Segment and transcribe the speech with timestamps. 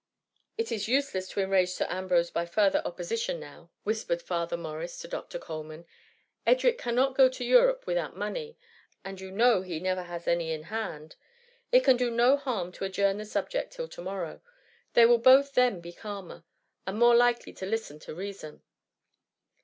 [0.01, 0.03] ^^^
[0.57, 4.97] It is useless to enrage Sir Ambrose by far ther opposition now,'' whispered Father Morris
[4.97, 5.37] to Dr.
[5.37, 5.85] Coleman;'^
[6.47, 8.57] Edric cannot go to Egypt without money,
[9.05, 11.17] and you know he never has any in hand.
[11.71, 14.41] It can do no harm to adjourn the subject till to morrow:
[14.93, 16.45] they will both then be calmer,
[16.87, 18.63] and more likely to listen to reason.''